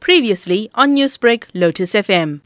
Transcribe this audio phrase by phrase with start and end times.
[0.00, 2.40] Previously on Newsbreak, Lotus FM.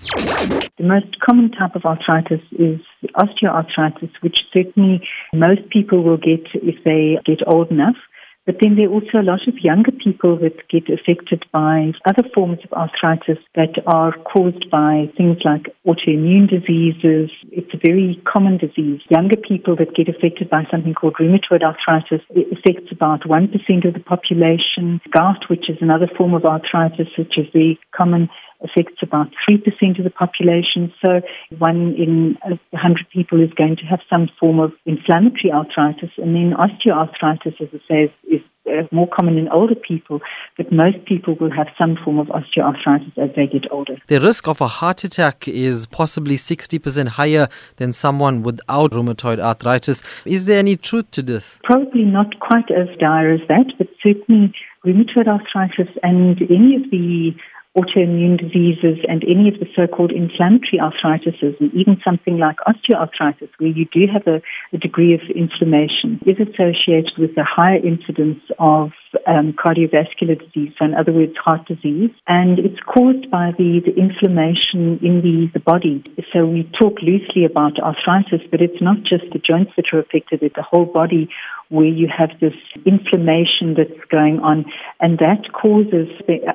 [0.77, 2.81] The most common type of arthritis is
[3.17, 7.97] osteoarthritis, which certainly most people will get if they get old enough.
[8.47, 12.29] But then there are also a lot of younger people that get affected by other
[12.35, 17.31] forms of arthritis that are caused by things like autoimmune diseases.
[17.51, 19.01] It's a very common disease.
[19.09, 23.95] Younger people that get affected by something called rheumatoid arthritis it affects about 1% of
[23.95, 25.01] the population.
[25.11, 28.29] Gout, which is another form of arthritis, which is very common,
[28.63, 30.93] affects about 3% of the population.
[31.05, 31.21] So
[31.59, 32.37] one in
[32.71, 36.11] 100 people is going to have some form of inflammatory arthritis.
[36.17, 38.11] And then osteoarthritis, as I say, is,
[38.41, 40.21] is uh, more common in older people,
[40.57, 43.97] but most people will have some form of osteoarthritis as they get older.
[44.07, 50.03] The risk of a heart attack is possibly 60% higher than someone without rheumatoid arthritis.
[50.25, 51.59] Is there any truth to this?
[51.63, 54.55] Probably not quite as dire as that, but certainly
[54.87, 57.33] rheumatoid arthritis and any of the
[57.77, 63.71] autoimmune diseases and any of the so-called inflammatory arthritises and even something like osteoarthritis where
[63.71, 64.41] you do have a,
[64.73, 68.93] a degree of inflammation is associated with a higher incidence of
[69.27, 73.95] um, cardiovascular disease, so in other words, heart disease, and it's caused by the, the
[73.95, 76.03] inflammation in the, the body.
[76.33, 80.43] So we talk loosely about arthritis, but it's not just the joints that are affected,
[80.43, 81.29] it's the whole body
[81.69, 84.65] where you have this inflammation that's going on,
[85.05, 86.09] and that causes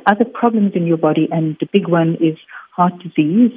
[0.07, 2.35] other problems in your body, and the big one is
[2.75, 3.51] heart disease.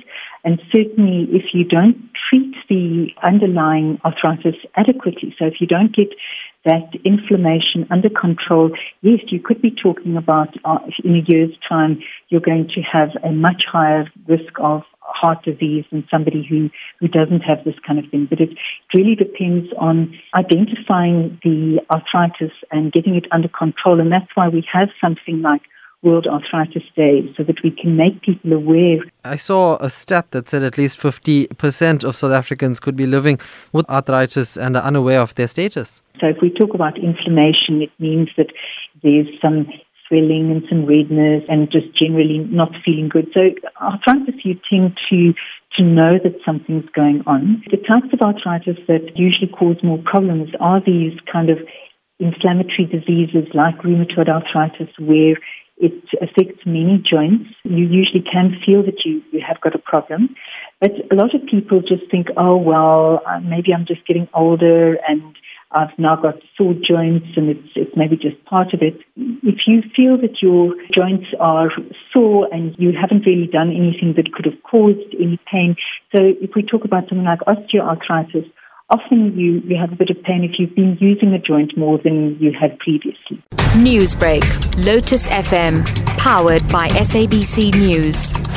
[0.45, 1.97] And certainly, if you don't
[2.29, 6.09] treat the underlying arthritis adequately, so if you don't get
[6.67, 11.99] that inflammation under control, yes, you could be talking about uh, in a year's time,
[12.29, 14.83] you're going to have a much higher risk of
[15.23, 18.27] heart disease and somebody who, who doesn't have this kind of thing.
[18.29, 18.51] But it
[18.95, 24.01] really depends on identifying the arthritis and getting it under control.
[24.01, 25.63] And that's why we have something like
[26.03, 28.99] World Arthritis Day so that we can make people aware.
[29.25, 33.39] I saw a stat that said at least 50% of South Africans could be living
[33.73, 36.03] with arthritis and are unaware of their status.
[36.21, 38.49] So if we talk about inflammation, it means that
[39.05, 39.69] there's some
[40.13, 43.29] swelling and some redness and just generally not feeling good.
[43.33, 43.41] So
[43.81, 45.33] arthritis, you tend to
[45.79, 47.63] to know that something's going on.
[47.71, 51.57] The types of arthritis that usually cause more problems are these kind of
[52.19, 55.37] inflammatory diseases like rheumatoid arthritis where
[55.79, 57.49] it affects many joints.
[57.65, 60.37] You usually can feel that you, you have got a problem.
[60.79, 64.99] But a lot of people just think, oh, well, uh, maybe I'm just getting older
[65.09, 65.35] and
[65.75, 68.95] I've now got sore joints and it's, it's maybe just part of it.
[69.17, 71.71] If you feel that your joints are
[72.13, 75.77] sore and you haven't really done anything that could have caused any pain,
[76.15, 78.51] so if we talk about something like osteoarthritis,
[78.91, 81.99] often you, you have a bit of pain if you've been using a joint more
[82.03, 83.43] than you had previously.
[83.73, 84.45] Newsbreak,
[84.85, 85.85] Lotus FM,
[86.19, 88.52] powered by SABC News.